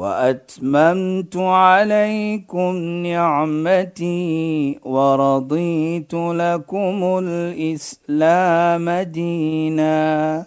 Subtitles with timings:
[0.00, 2.74] وأتممت عليكم
[3.06, 10.46] نعمتي ورضيت لكم الإسلام دينا.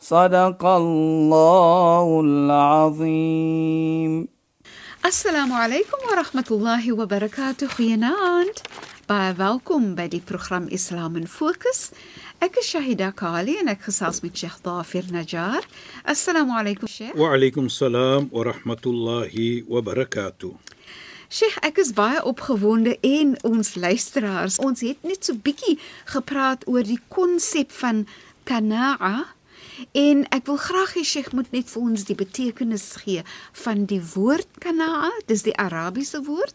[0.00, 4.12] صدق الله العظيم.
[5.06, 7.66] السلام عليكم ورحمة الله وبركاته.
[7.66, 8.58] خيانات
[9.08, 11.90] باي فالكم بدي بروجرام اسلام فوكس
[12.44, 15.64] Ek is Shahida Kali en ek gesels met Sheikh Dafir Najjar.
[16.04, 17.14] Assalamu alaykum Sheikh.
[17.16, 20.50] Wa alaykum salaam wa rahmatullahi wa barakatuh.
[21.32, 25.78] Sheikh, ek is baie opgewonde en ons luisteraars, ons het net so bietjie
[26.12, 28.04] gepraat oor die konsep van
[28.44, 29.24] qanaa
[29.92, 33.24] En ek wil graag hê Sheikh moet net vir ons die betekenis gee
[33.64, 36.54] van die woord qanaa, dis die Arabiese woord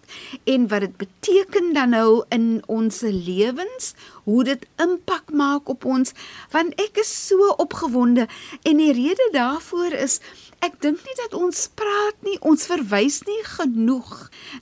[0.50, 6.14] en wat dit beteken dan nou in ons lewens, hoe dit impak maak op ons,
[6.54, 8.28] want ek is so opgewonde
[8.64, 10.20] en die rede daarvoor is
[10.60, 14.10] Ek dink nie dat ons praat nie, ons verwys nie genoeg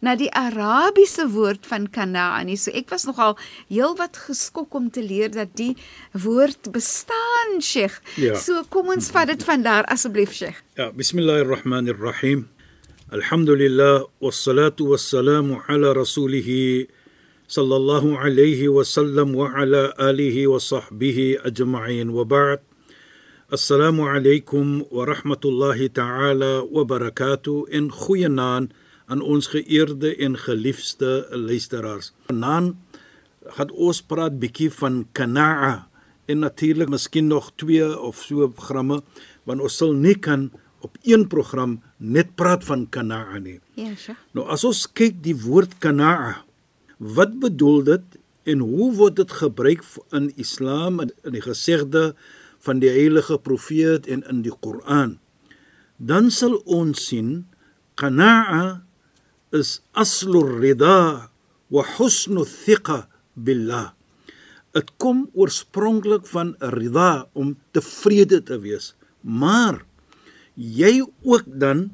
[0.06, 2.58] na die Arabiese woord van Kanaa nie.
[2.62, 3.34] So ek was nogal
[3.66, 5.74] heelwat geskok om te leer dat die
[6.14, 7.98] woord bestaan, Sheikh.
[8.22, 8.38] Ja.
[8.38, 10.62] So kom ons vat dit van daar asseblief, Sheikh.
[10.78, 12.46] Ja, bismillahirrahmanirrahim.
[13.10, 16.86] Alhamdulillah wassalatu wassalamu ala rasulih
[17.50, 22.62] sallallahu alayhi wa sallam wa ala alihi wa sahbihi ajma'in wa ba'd.
[23.48, 28.68] Assalamu alaykum wa rahmatullahi ta'ala wa barakatuh in goeie naam
[29.08, 32.12] aan ons geëerde en geliefde luisteraars.
[32.28, 32.76] Vanaand
[33.56, 35.88] gaan ons praat bietjie van qanaa
[36.28, 39.00] en natuurlik miskien nog 2 of so programme
[39.48, 40.50] want ons sal nie kan
[40.84, 43.62] op een program net praat van qanaa nie.
[43.80, 44.20] Ja, Sheikh.
[44.36, 46.44] Nou as ons kyk die woord qanaa,
[47.00, 52.12] wat bedoel dit en hoe word dit gebruik in Islam in die gesegde
[52.68, 55.18] van die heilige profeet en in die Koran?
[55.98, 57.48] Dan sal ons sien
[57.98, 58.84] qanaa
[59.56, 61.32] is aslur rida
[61.74, 63.94] wa husnu thiqa billah.
[64.76, 68.94] Dit kom oorspronklik van rida om tevrede te wees.
[69.22, 69.82] Maar
[70.56, 71.90] jy ook dan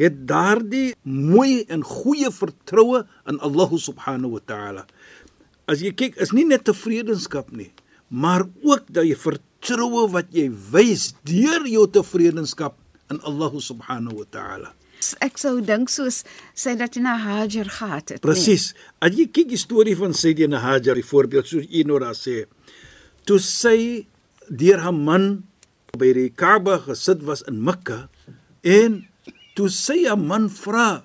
[0.00, 4.84] het daardie mooi en goeie vertroue in Allah subhanahu wa ta'ala.
[5.68, 7.70] As jy kyk, is nie net tevredenskap nie,
[8.08, 9.18] maar ook dat jy
[9.60, 12.76] vertroue wat jy wys deur jou tevredenskap
[13.10, 14.72] in Allah subhanahu wa ta'ala.
[15.20, 18.20] Ek sou dink soos Sayyidatina Hajar gehad het.
[18.20, 18.74] Presies.
[19.00, 22.44] As jy kyk die storie van Sayyidina Hajar, die voorbeeld soos u nou daar sê,
[23.24, 24.06] toe sy
[24.48, 25.44] deur haar man
[25.96, 28.08] by die Kaaba gesit was in Mekka
[28.64, 29.02] en
[29.56, 31.04] toe sy haar man vra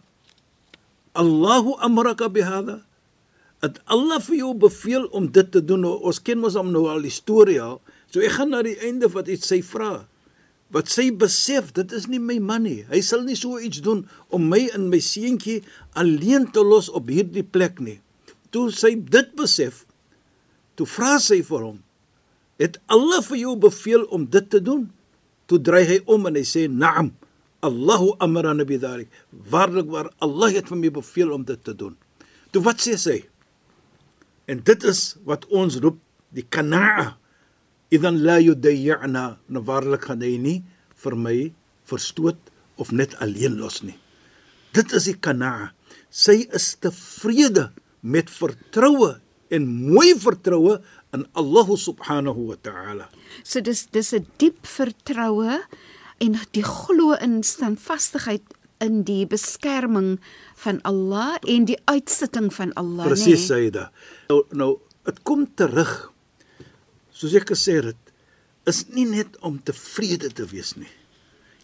[1.15, 2.81] Allahu amraka bihada
[3.63, 6.85] het Allah vir jou beveel om dit te doen nou, ons ken mos hom nou
[6.91, 7.79] al die storie al
[8.15, 10.05] so ek gaan na die einde wat iets sy vra
[10.73, 12.83] wat sy besef dit is nie my man nie.
[12.89, 15.61] Hy sal nie so iets doen om my en my seentjie
[15.99, 17.99] alleen te los op hierdie plek nie.
[18.51, 19.83] Toe sy dit besef
[20.75, 21.77] toe vra sy vir hom
[22.59, 24.87] het Allah vir jou beveel om dit te doen?
[25.47, 27.13] Toe draai hy om en hy sê naam
[27.65, 29.11] Allahu amrana bidhalik
[29.51, 31.95] waarlik waar Allah het vir my beveel om dit te doen.
[32.51, 33.19] Toe wat sê sy?
[34.47, 35.99] En dit is wat ons roep
[36.35, 37.13] die qanaa
[37.93, 40.57] idan la yudayyana nou waarlik gaan hy nie
[41.03, 41.37] vir my
[41.89, 42.39] verstoot
[42.81, 43.97] of net alleen los nie
[44.75, 45.71] dit is die qanaa
[46.09, 47.69] sy is tevrede
[48.01, 49.15] met vertroue
[49.53, 50.79] en mooi vertroue
[51.15, 53.07] in Allah subhanahu wa ta'ala
[53.43, 55.61] So dis dis 'n diep vertroue
[56.19, 58.43] en die glo in standvastigheid
[58.83, 60.19] in die beskerming
[60.55, 63.47] van Allah en die uitsitting van Allah, Presies, nê?
[63.47, 63.89] Saida.
[64.29, 64.71] Nou nou
[65.05, 66.11] dit kom terug.
[67.15, 68.13] Soos ek gesê het,
[68.67, 70.91] is nie net om tevrede te wees nie.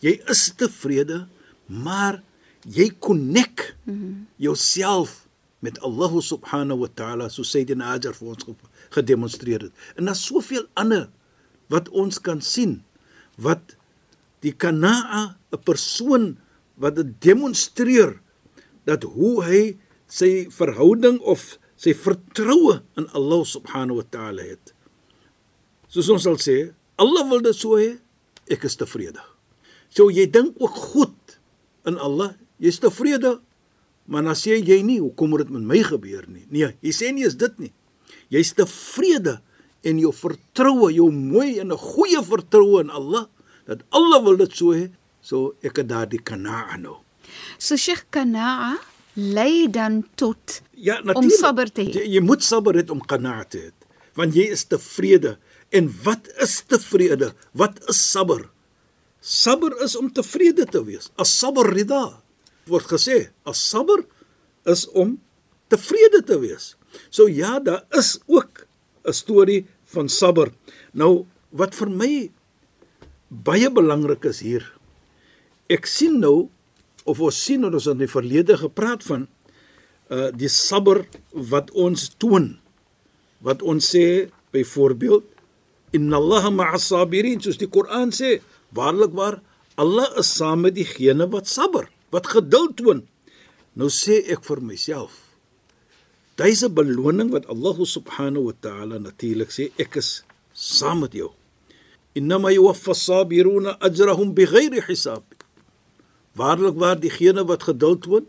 [0.01, 1.25] Jy is tevrede,
[1.67, 2.21] maar
[2.65, 4.27] jy konnek mm -hmm.
[4.37, 5.27] jouself
[5.59, 8.45] met Allah subhanahu wa ta'ala, so sê die Najar vir ons
[8.89, 9.73] gedemonstreer het.
[9.95, 11.09] En daar's soveel ander
[11.69, 12.81] wat ons kan sien
[13.37, 13.77] wat
[14.41, 16.37] die kanaa 'n persoon
[16.75, 18.19] wat dit demonstreer
[18.85, 19.77] dat hoe hy
[20.07, 24.73] sy verhouding of sy vertroue in Allah subhanahu wa ta'ala het.
[25.91, 26.57] Soos ons sal sê,
[27.01, 27.97] Allah wil dit so hê,
[28.51, 29.19] ek is tevrede.
[29.91, 31.35] So jy dink ook goed
[31.89, 32.31] in Allah,
[32.63, 33.39] jy's tevrede,
[34.07, 36.45] maar dan sê jy nie hoekom moet dit met my gebeur nie.
[36.47, 37.73] Nee, jy sê nie is dit nie.
[38.31, 39.39] Jy's tevrede
[39.83, 43.27] en jou vertroue, jou mooi en 'n goeie vertroue in Allah
[43.67, 44.91] dat Allah wil dit so hê,
[45.21, 46.97] so ek het daardie kanaa nou.
[47.57, 48.79] So Sheikh Kanaa
[49.15, 51.93] lei dan tot Ja, om sabber te hê.
[51.93, 53.71] Jy, jy moet sabber hê om kanaa te hê,
[54.15, 55.37] want jy is tevrede.
[55.71, 57.31] En wat is tevrede?
[57.55, 58.49] Wat is sabber?
[59.21, 61.11] Sabber is om tevrede te wees.
[61.15, 62.21] As sabber rida
[62.69, 64.03] word gesê, as sabber
[64.69, 65.15] is om
[65.71, 66.75] tevrede te wees.
[67.09, 68.67] So ja, daar is ook
[69.05, 70.51] 'n storie van sabber.
[70.93, 72.31] Nou wat vir my
[73.27, 74.63] baie belangrik is hier.
[75.69, 76.49] Ek sien nou
[77.05, 79.27] of ons sien ons het in die verlede gepraat van
[80.11, 82.59] uh die sabber wat ons toon.
[83.39, 85.23] Wat ons sê byvoorbeeld
[85.95, 88.39] inna allaha ma'as sabirin soos die Koran sê,
[88.75, 89.41] waarlik waar
[89.77, 93.03] Allah is saam met diegene wat sabber, wat geduld toon.
[93.75, 95.31] Nou sê ek vir myself,
[96.41, 100.23] Dis 'n beloning wat Allah subhanahu wa ta'ala natuurlik sê ek is
[100.53, 101.31] saam met jou.
[102.17, 105.23] Innama yuwaffa as-sabiruna ajrahum bighairi hisab.
[106.39, 108.25] Waarlik waar diegene wat geduld toon,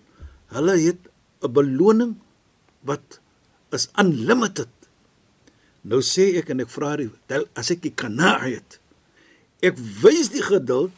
[0.55, 1.01] hulle het
[1.43, 2.13] 'n beloning
[2.89, 3.21] wat
[3.77, 4.73] is unlimited.
[5.83, 7.11] Nou sê ek en ek vra die
[7.59, 8.79] as ek die kana het.
[9.63, 10.95] Ek wys die geduld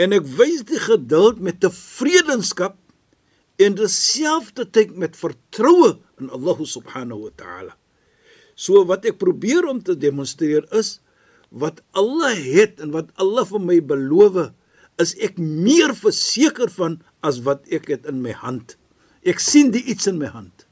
[0.00, 2.78] en ek wys die geduld met tevredenskap
[3.60, 7.74] en dieselfde tyd met vertroue in Allah subhanahu wa ta'ala.
[8.56, 10.98] So wat ek probeer om te demonstreer is
[11.50, 14.40] wat Allah het en wat Allah vir my beloof
[15.02, 18.76] is ek meer verseker van as wat ek het in my hand.
[19.24, 20.64] Ek sien die iets in my hand.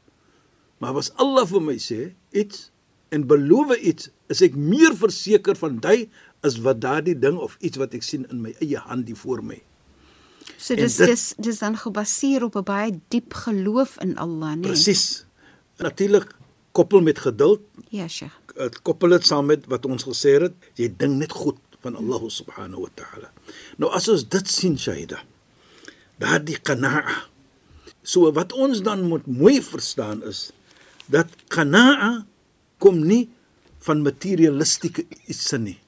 [0.81, 2.69] Maar as Allah vir my sê iets
[3.15, 6.09] en beloof iets, is ek meer verseker van dit
[6.47, 9.43] as wat daardie ding of iets wat ek sien in my eie hand hier voor
[9.45, 9.63] my.
[10.59, 14.69] So dis dit- dis dis dan gebaseer op 'n baie diep geloof in Allah, nee.
[14.71, 15.25] Presies.
[15.79, 16.35] Natuurlik
[16.73, 17.61] koppel met geduld,
[17.91, 18.33] Ja, Sheikh.
[18.57, 22.23] dit koppel dit saam met wat ons gesê het, jy dink net goed van Allah
[22.29, 23.31] subhanahu wa ta'ala.
[23.79, 25.23] Nou as ons dit sien Shaida,
[26.19, 27.27] daardie qanaa.
[28.03, 30.51] So wat ons dan moet mooi verstaan is
[31.07, 32.27] dat qanaa
[32.83, 33.29] kom nie
[33.87, 35.79] van materialistiese iets nie.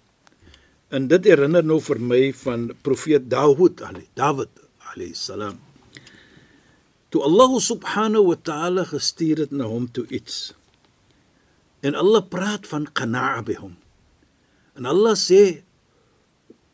[0.90, 4.50] En dit herinner nou vir my van profeet Dawud alayhi Dawid
[4.90, 5.58] alayhi salam.
[7.10, 10.52] Toe Allah subhanahu wa ta'ala gestuur het na hom toe iets.
[11.82, 13.74] En Allah praat van qanaa by hom.
[14.78, 15.62] En Allah sê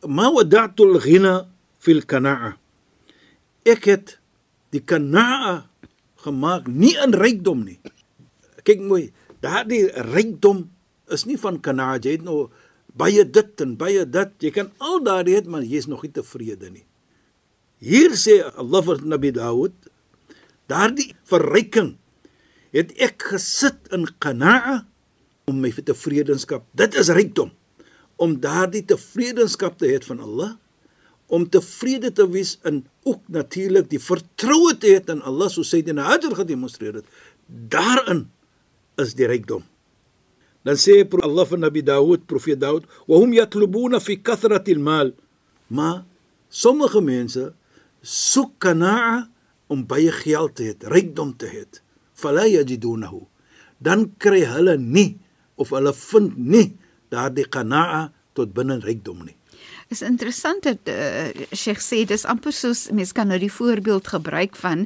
[0.04, 1.46] ma wada'tu al-ghina
[1.80, 2.56] fil qanaa.
[3.64, 4.16] Ek het
[4.72, 5.64] die qanaa
[6.24, 7.78] gemaak nie in rykdom nie.
[8.66, 9.08] Kyk mooi,
[9.46, 10.66] daardie rykdom
[11.14, 12.48] is nie van qanaa, jy het nou
[12.96, 14.34] baie dit en baie dit.
[14.43, 16.87] Jy kan al daardie het, maar jy is nog nie tevrede nie.
[17.84, 19.75] Hier sê Allah vir Nabi Dawud,
[20.70, 21.94] daardie verryking
[22.76, 24.82] het ek gesit in qanaa
[25.46, 26.64] om my tevredenskap.
[26.76, 27.52] Dit is rykdom
[28.16, 30.54] om daardie tevredenskap te hê van Allah,
[31.28, 35.82] om tevrede te wees in ook natuurlik die vertroue te hê in Allah soos hy
[35.84, 37.08] in Hajar gedemonstreer het.
[37.46, 38.26] Daarin
[38.98, 39.62] is die rykdom.
[40.64, 45.12] Dan sê pro- Allah vir Nabi Dawud, profeet Dawud, "Wa hum yatlubuna fi kathrati al-mal."
[45.70, 46.04] Maar
[46.50, 47.54] sommige mense
[48.02, 49.28] soek kanaa
[49.69, 51.64] om baie geld te hê, rykdom te hê.
[52.14, 53.26] Fala yajidunahu.
[53.81, 55.19] Dan kry hulle nie
[55.56, 56.76] of hulle vind nie
[57.11, 59.37] daardie kanaa tot binne rykdom nie.
[59.88, 64.57] Is interessant dat uh, Sheikh sê dis amper soos mens kan nou die voorbeeld gebruik
[64.59, 64.83] van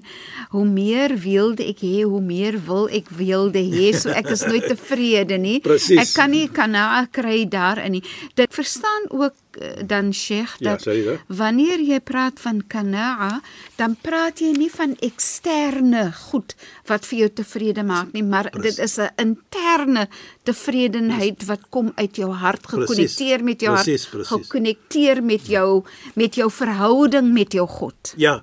[0.52, 4.68] hoe meer wilde ek hê, hoe meer wil ek wilde hê, so ek is nooit
[4.74, 5.56] tevrede nie.
[5.64, 6.02] Presies.
[6.04, 8.04] Ek kan nie kana kry daarin nie.
[8.36, 9.39] Dit verstaan ook
[9.86, 11.16] dan Sheikh Ja, dat ja.
[11.26, 13.40] wanneer jy praat van kana,
[13.76, 16.54] dan praat jy nie van eksterne goed
[16.86, 20.08] wat vir jou tevrede maak nie, maar dit is 'n interne
[20.44, 22.86] tevredenheid wat kom uit jou hart, Precies.
[22.88, 24.30] gekonnekteer met jou Precies, hart, precies.
[24.46, 25.82] gekonnekteer met jou
[26.14, 28.14] met jou verhouding met jou God.
[28.16, 28.42] Ja,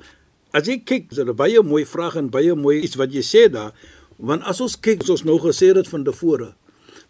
[0.52, 3.52] as jy kyk, dit 'n baie mooi vraag en baie mooi iets wat jy sê
[3.52, 3.72] daar,
[4.18, 6.54] want as ons kyk, soos nou gesê het van tevore,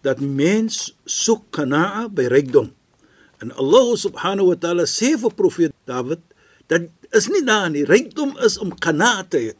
[0.02, 2.72] dat mens soek kanaa by rykdom.
[3.44, 6.22] En Allah subhanahu wa ta'ala sê vir profeet Dawid
[6.68, 7.86] dat is nie daar nie.
[7.88, 9.54] Rykdom is om kanaa te hê.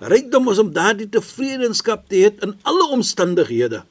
[0.00, 3.82] Rykdom is om daardie tevredenskap te hê in alle omstandighede.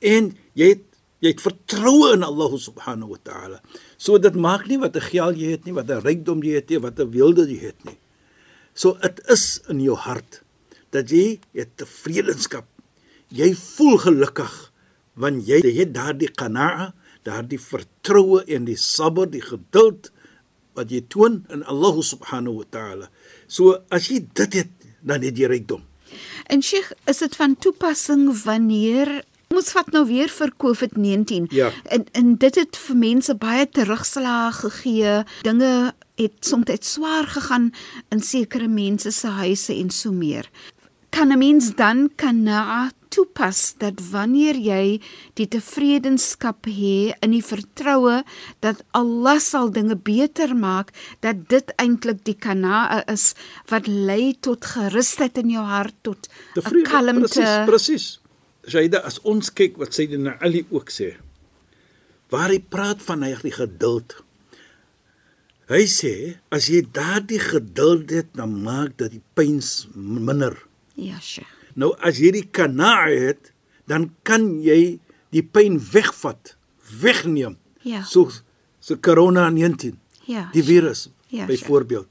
[0.00, 0.84] En jy het
[1.24, 3.60] jy het vertroue in Allah subhanahu wa ta'ala.
[3.96, 6.68] So dit maak nie wat 'n geld jy het nie, wat 'n rykdom jy het
[6.70, 7.98] nie, wat 'n wilde jy het nie.
[8.74, 10.42] So dit is in jou hart
[10.90, 12.66] dat jy het tevredenskap.
[13.28, 14.72] Jy voel gelukkig
[15.14, 16.92] want jy het daardie qanaa,
[17.26, 20.10] daardie vertroue en die sabber, die geduld
[20.76, 23.10] wat jy toon in Allah subhanahu wa ta'ala.
[23.48, 24.72] So as jy dit het,
[25.06, 25.84] dan het jy rykdom.
[26.52, 31.44] En Sheikh, is dit van toepassing wanneer Kom ons vat nou weer vir COVID-19.
[31.54, 31.68] Ja.
[31.94, 35.12] En en dit het vir mense baie terugslae gegee.
[35.46, 37.70] Dinge het soms swaar gegaan
[38.10, 40.50] in sekere mense se huise en so meer.
[41.10, 45.00] Kan 'n mens dan kana toepas dat wanneer jy
[45.38, 48.22] die tevredenskap hê in die vertroue
[48.64, 53.34] dat Allah sal dinge beter maak, dat dit eintlik die kana is
[53.70, 57.28] wat lei tot gerusheid in jou hart, tot 'n kalmte.
[57.28, 58.06] Presies, presies.
[58.66, 61.14] Shaida, as ons kyk wat Sayyidina Ali ook sê,
[62.30, 64.16] waar hy praat van hy die geduld.
[65.70, 66.14] Hy sê
[66.50, 69.60] as jy daardie geduld het, dan maak dit die pyn
[69.94, 70.54] minder.
[70.94, 71.55] Ja, Sheikh.
[71.76, 73.52] Nou as jy die kana het,
[73.86, 74.98] dan kan jy
[75.34, 76.54] die pyn wegvat,
[77.02, 77.56] wegneem.
[77.86, 78.02] Ja.
[78.08, 78.30] So
[78.80, 80.48] so corona 19, Ja.
[80.52, 82.06] die virus Ja, byvoorbeeld.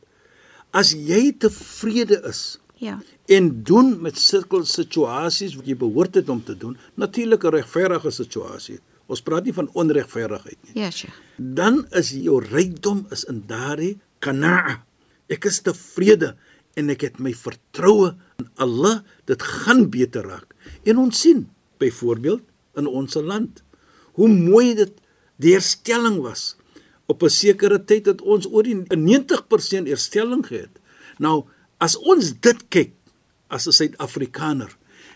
[0.76, 3.00] As jy tevrede is, Ja.
[3.28, 8.12] en doen met sulke situasies wat jy behoort het om te doen, natuurlik 'n regverdige
[8.12, 8.80] situasie.
[9.08, 10.82] Ons praat nie van onregverdigheid nie.
[10.84, 11.14] Ja, Sheikh.
[11.38, 14.84] Dan is jou rykdom is in daardie qanaa.
[15.30, 16.36] Ek is tevrede
[16.75, 20.51] en ek het my vertroue in Allah dit gaan beter raak.
[20.84, 21.46] En ons sien
[21.82, 22.44] byvoorbeeld
[22.79, 23.63] in ons land
[24.20, 24.94] hoe mooi dit
[25.41, 26.55] die herstelling was.
[27.08, 30.72] Op 'n sekere tyd het ons oor die 90% herstelling gehad.
[31.20, 31.46] Nou,
[31.77, 32.94] as ons dit kyk
[33.48, 34.72] as 'n Suid-Afrikaner,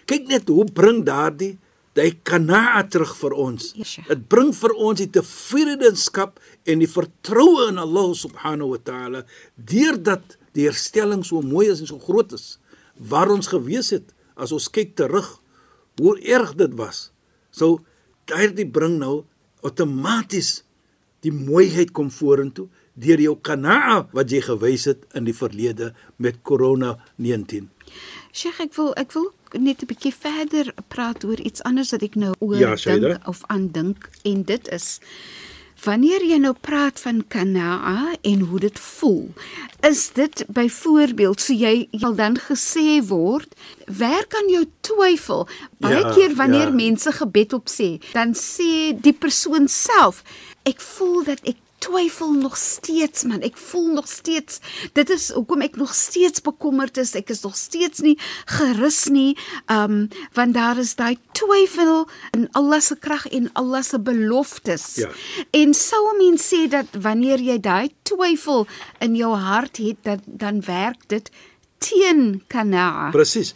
[0.06, 1.58] kyk net hoe bring daardie
[1.94, 3.74] die kanaa terug vir ons.
[3.76, 4.04] Ja.
[4.10, 9.24] Dit bring vir ons die tevredenskap en die vertroue in Allah subhanahu wa taala
[9.56, 12.58] deurdat die herstelling so mooi is en so groot is
[13.00, 15.38] waar ons gewees het as ons kyk terug
[16.00, 17.10] hoe erg dit was.
[17.52, 17.80] So
[18.30, 19.24] daardie bring nou
[19.64, 20.62] outomaties
[21.24, 26.42] die mooiheid kom vorentoe deur jou kanaa wat jy gewys het in die verlede met
[26.44, 27.70] corona 19.
[28.36, 32.16] Sheikh, ek wil ek wil net 'n bietjie verder praat oor iets anders wat ek
[32.16, 35.00] nou oor Ja, dink of aandink en dit is
[35.84, 39.30] wanneer jy nou praat van kanaa en hoe dit voel,
[39.88, 43.54] is dit byvoorbeeld so jy sal dan gesê word,
[43.86, 45.48] werk aan jou twyfel.
[45.80, 46.76] Baie Ja, keer wanneer ja.
[46.76, 50.24] mense gebed op sê, dan sê die persoon self,
[50.64, 53.42] ek voel dat ek twyfel nog steeds man.
[53.42, 54.60] Ek voel nog steeds
[54.94, 57.16] dit is hoekom ek nog steeds bekommerd is.
[57.16, 59.38] Ek is nog steeds nie gerus nie
[59.72, 60.08] um
[60.38, 64.96] want daar is daai twyfel in Allah se krag en Allah se beloftes.
[64.96, 65.10] Ja.
[65.52, 68.68] en sou 'n mens sê dat wanneer jy daai twyfel
[69.00, 71.32] in jou hart het dat dan werk dit
[71.78, 73.12] teen kanaa.
[73.12, 73.54] Presies.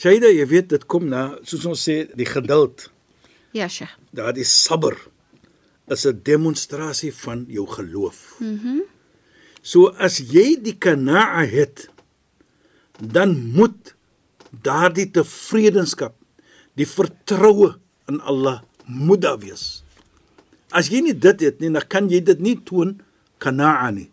[0.00, 2.90] Shaida, jy weet dit kom na soos ons sê die geduld,
[3.52, 3.92] ja Sheikh.
[4.16, 4.96] Daardie sabber
[5.90, 8.36] is 'n demonstrasie van jou geloof.
[8.38, 8.66] Mhm.
[8.66, 8.82] Mm
[9.62, 11.88] so as jy die kanaa het,
[12.96, 13.94] dan moet
[14.62, 16.14] daardie tevredenskap,
[16.76, 17.74] die vertroue
[18.08, 19.82] in Allah moet daar wees.
[20.72, 23.00] As jy nie dit het nie, dan kan jy dit nie toon
[23.38, 24.10] kanaa nie.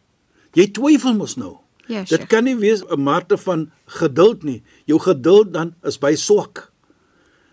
[0.57, 1.57] Jy twyfel mos nou.
[1.87, 2.27] Ja, dit Sheikh.
[2.27, 4.63] kan nie wees 'n mate van geduld nie.
[4.85, 6.71] Jou geduld dan is by swak.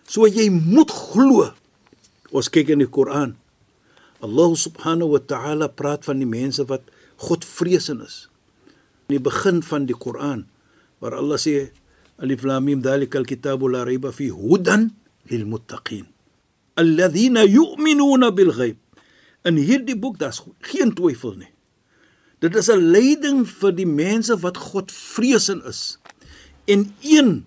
[0.07, 1.53] So jy moet glo.
[2.33, 3.37] Ons kyk in die Koran.
[4.25, 6.89] Allah subhanahu wa ta'ala praat van die mense wat
[7.21, 8.27] Godvreesend is.
[9.07, 10.49] In die begin van die Koran
[11.05, 11.69] waar Allah sê
[12.17, 14.89] Alif Lam Mim dhalika al-kitabu la rayba fi hudan
[15.29, 16.07] lil muttaqin.
[16.81, 18.79] Alladhina yu'minuna bil ghaib.
[19.45, 21.53] In hierdie boek daar's geen twyfel nie.
[22.41, 25.99] Dit is 'n leiding vir die mense wat Godvreesend is.
[26.65, 27.45] En een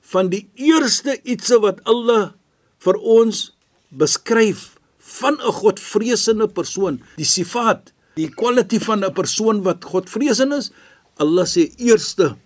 [0.00, 2.36] van die eerste ietsie wat Allah
[2.84, 3.56] vir ons
[3.88, 10.70] beskryf van 'n godvreesende persoon, die sifaat, die quality van 'n persoon wat godvreesend is,
[11.16, 12.36] Allah sê eerste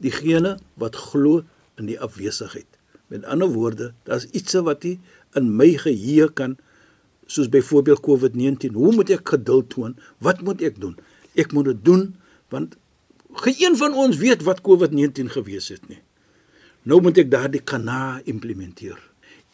[0.00, 1.42] diegene wat glo
[1.76, 2.66] in die afwesigheid.
[3.08, 5.00] Met ander woorde, daar's iets wat nie
[5.34, 6.56] in my geheue kan
[7.26, 8.72] soos byvoorbeeld COVID-19.
[8.72, 9.96] Hoe moet ek geduld toon?
[10.18, 10.96] Wat moet ek doen?
[11.34, 12.14] Ek moet dit doen
[12.48, 12.76] want
[13.32, 16.00] geen van ons weet wat COVID-19 gewees het nie.
[16.82, 19.07] Nou moet ek daardie kana implementeer.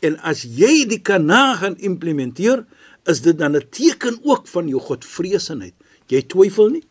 [0.04, 2.64] En as jy die kana gaan implementeer,
[3.08, 5.74] is dit dan 'n teken ook van jou godvreesenheid.
[6.08, 6.84] Jy twyfel nie.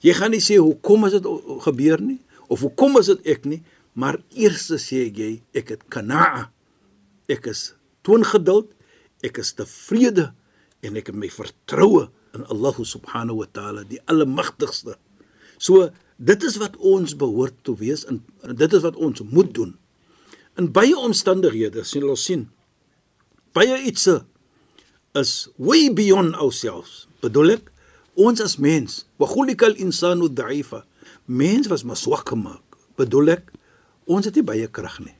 [0.00, 1.26] Jy gaan nie sê hoekom is dit
[1.66, 6.50] gebeur nie of hoekom is dit ek nie, maar eers sê jy ek het kana.
[7.28, 8.72] Ek is toon geduld,
[9.22, 10.32] ek is tevrede
[10.82, 14.96] en ek het my vertroue in Allah subhanahu wa taala, die almagtigste.
[15.58, 18.22] So dit is wat ons behoort te wees en
[18.56, 19.76] dit is wat ons moet doen.
[20.58, 22.48] In baie omstandighede sien ons sien
[23.52, 24.20] baie ietsie
[25.18, 27.06] is way beyond ourselves.
[27.22, 27.70] Bedoel ek
[28.20, 30.84] ons as mens, wa khuliqal insanu da'ifa.
[31.26, 32.62] Mens was maar swak gemaak.
[32.98, 33.50] Bedoel ek
[34.10, 35.16] ons het nie baie krag nie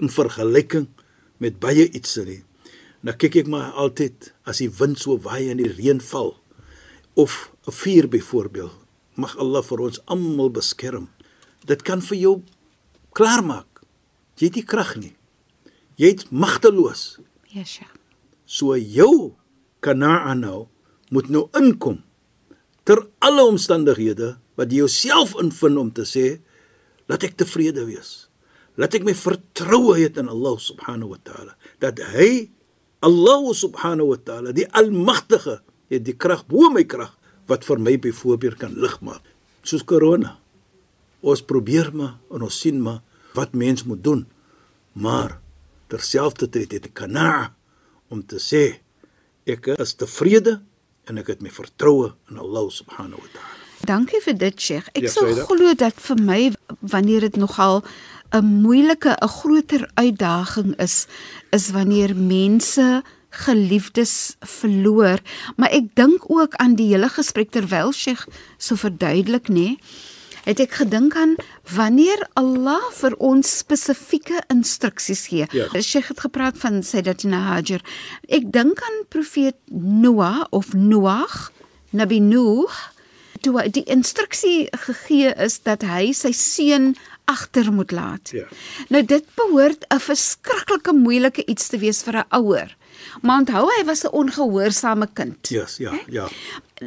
[0.00, 0.88] in vergelyking
[1.44, 2.40] met baie iets nie.
[3.04, 6.34] Nou kyk ek maar altyd as die wind so waai en die reën val
[7.20, 8.76] of 'n vuur byvoorbeeld.
[9.16, 11.08] Mag Allah vir ons almal beskerm.
[11.66, 12.42] Dit kan vir jou
[13.12, 13.69] klaarmaak.
[14.40, 15.12] Jy het nie krag nie.
[16.00, 17.20] Jy het magteloos.
[17.50, 17.92] Sheikh.
[18.48, 19.36] So jou
[19.84, 20.68] kanaa nou
[21.12, 22.00] moet nou inkom
[22.88, 26.40] ter alle omstandighede wat jy jouself invind om te sê
[27.10, 28.30] laat ek tevrede wees.
[28.80, 32.48] Laat ek my vertroue hê in Allah subhanahu wa taala dat hy
[33.04, 37.12] Allah subhanahu wa taala die almagtige het die krag bo my krag
[37.50, 39.22] wat vir my byvoorbeeld kan lig maak
[39.66, 40.38] soos corona.
[41.20, 43.02] Ons probeer maar en ons sien maar
[43.34, 44.26] wat mens moet doen.
[44.92, 45.38] Maar
[45.86, 47.54] terselfdertyd het ek kana
[48.08, 48.80] om te sê
[49.50, 50.60] ek is tevrede
[51.10, 53.56] en ek het my vertroue in Allah subhanahu wa taala.
[53.88, 54.90] Dankie vir dit, Sheikh.
[54.92, 56.40] Ek Ja, sou glo dat vir my
[56.80, 57.82] wanneer dit nogal
[58.32, 61.06] 'n moeilike, 'n groter uitdaging is,
[61.50, 65.18] is wanneer mense geliefdes verloor,
[65.56, 68.26] maar ek dink ook aan die hele gesprek terwyl Sheikh
[68.58, 69.78] so verduidelik, nê?
[70.44, 71.34] Het ek gedink aan
[71.76, 75.46] wanneer Allah vir ons spesifieke instruksies gee.
[75.52, 75.68] Ja.
[75.80, 77.80] Sheikh het gepraat van Sayyidatina Hajar.
[78.28, 81.52] Ek dink aan profeet Noah of Noag,
[81.92, 82.68] Nabi Nuh
[83.40, 86.94] toe hy- die instruksie gegee is dat hy sy seun
[87.24, 88.30] agter moet laat.
[88.36, 88.44] Ja.
[88.88, 92.76] Nou dit behoort 'n verskriklike moeilike iets te wees vir 'n ouer.
[93.22, 95.48] Maar onthou hy was 'n ongehoorsame kind.
[95.48, 96.28] Yes, ja, ja.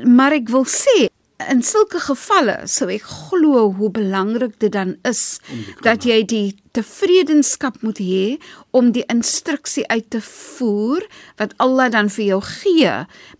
[0.05, 1.09] Maar ek wil sê
[1.51, 5.39] in sulke gevalle sou ek glo hoe belangrik dit dan is
[5.85, 8.37] dat jy die tevredenskap moet hê
[8.71, 11.05] om die instruksie uit te voer
[11.41, 12.93] wat Allah dan vir jou gee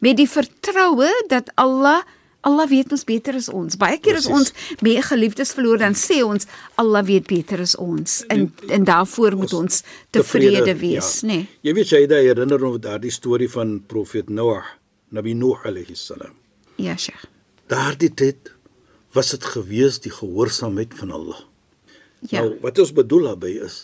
[0.06, 2.04] met die vertroue dat Allah
[2.44, 3.78] Allah weet ons beter as ons.
[3.80, 4.52] Baie keer as ons
[4.84, 6.44] mee geliefdes verloor dan sê ons
[6.82, 11.30] Allah weet beter as ons en en daarvoor moet ons tevrede wees, ja.
[11.32, 11.42] nê?
[11.44, 11.52] Nee.
[11.70, 14.76] Jy weet daai herinner nou daardie storie van profeet Noah,
[15.16, 16.36] Nabi Nuh alayhi salam.
[16.76, 17.33] Ja, Sheikh.
[17.72, 18.52] Daardie tyd
[19.14, 21.42] was dit gewees die gehoorsaamheid van Allah.
[22.30, 22.42] Ja.
[22.42, 23.84] Nou wat ons bedoel daarby is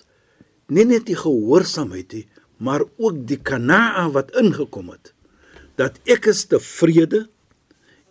[0.70, 2.26] nie net die gehoorsaamheid nie,
[2.62, 5.14] maar ook die kanaa wat ingekom het.
[5.80, 7.26] Dat ek is tevrede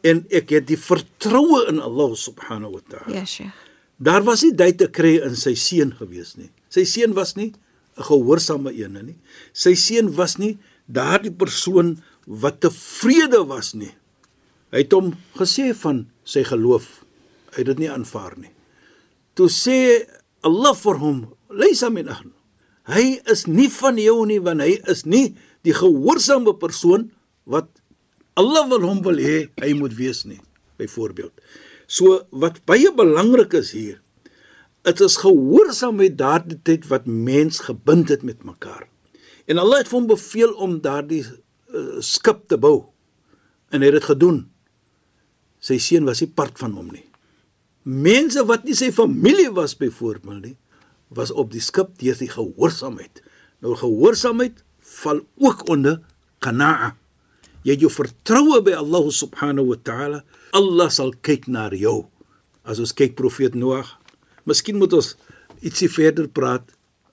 [0.06, 3.14] en ek het die vertroue in Allah subhanahu wa ta'ala.
[3.20, 3.54] Ja, Sheikh.
[3.98, 6.52] Daar was nie tyd te kry in sy seun gewees nie.
[6.70, 7.52] Sy seun was nie
[7.98, 9.16] 'n gehoorsame een nie.
[9.52, 13.94] Sy seun was nie daardie persoon wat tevrede was nie.
[14.72, 16.86] Hy het hom gesê van sy geloof.
[17.54, 18.52] Hy het dit nie aanvaar nie.
[19.38, 20.04] Toe sê
[20.44, 22.32] Allah vir hom, "Laysa min ahli."
[22.88, 27.10] Hy is nie van jou nie want hy is nie die gehoorsame persoon
[27.44, 27.68] wat
[28.38, 30.40] Allah wil hom wil hê hy moet wees nie,
[30.78, 31.32] byvoorbeeld.
[31.86, 34.00] So wat baie belangrik is hier,
[34.86, 38.86] dit is gehoorsaamheid daardie tyd wat mens gebind het met mekaar.
[39.48, 42.86] En Allah het hom beveel om daardie uh, skip te bou.
[43.72, 44.46] En hy het dit gedoen.
[45.60, 47.04] Sy seun was nie part van hom nie.
[47.88, 50.56] Mense wat nie sy familie was byvoorbeeld nie,
[51.14, 53.22] was op die skip deur die gehoorsaamheid.
[53.64, 54.62] Nou gehoorsaamheid
[55.00, 56.02] val ook onder
[56.44, 56.92] qanaa.
[57.64, 60.20] Jy het jou vertroue by Allah subhanahu wa ta'ala.
[60.56, 62.06] Allah sal kyk na jou.
[62.68, 63.96] As ons kyk profeet Noag,
[64.48, 65.14] miskien moet ons
[65.64, 66.68] ietsie verder praat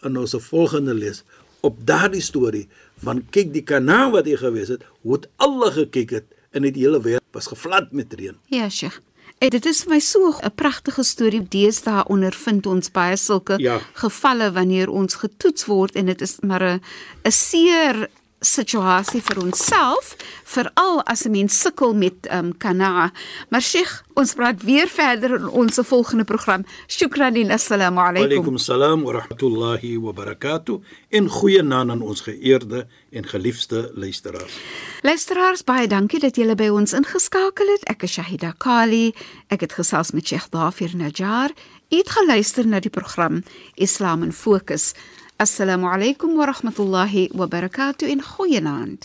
[0.05, 1.23] in ons volgende les
[1.65, 2.67] op daardie storie
[3.03, 6.75] van kyk die kanaa wat hy gewees het, hoe het Allah gekyk het en die
[6.77, 8.37] hele wêreld was gevlad met reën.
[8.49, 8.99] Ja, Sheikh.
[9.43, 11.43] En dit is vir my so 'n pragtige storie.
[11.43, 13.79] Deesdae ondervind ons baie sulke Ja.
[13.93, 16.81] gevalle wanneer ons getoets word en dit is maar 'n
[17.25, 23.11] 'n seer situasie vir onsself, veral as 'n mens sukkel met ehm um, kana.
[23.49, 26.65] Maar Sheikh, ons praat weer verder in ons volgende program.
[26.87, 28.31] Shukran en assalamu alaykum.
[28.31, 30.81] Alaykum salaam wa rahmatullahi wa barakatuh.
[31.09, 34.53] En goeie naam aan ons geëerde en geliefde luisteraars.
[35.01, 37.83] Luisteraars, baie dankie dat julle by ons ingeskakel het.
[37.83, 39.13] Ek is Shahida Kali.
[39.47, 41.51] Ek het gesels met Sheikh Dafir Najjar.
[41.89, 43.43] U het geluister na die program
[43.75, 44.93] Islam in Fokus.
[45.37, 48.97] Alaykum wa rahmatullahi wa barakatuh in goeienaand.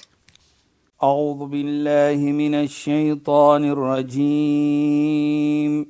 [1.03, 5.87] أعوذ بالله من الشيطان الرجيم.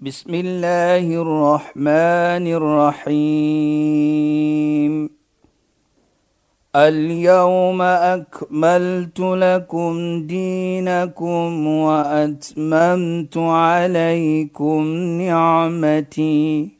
[0.00, 2.46] بسم الله الرحمن
[3.06, 5.10] الرحيم.
[6.76, 14.84] اليوم أكملت لكم دينكم وأتممت عليكم
[15.20, 16.79] نعمتي.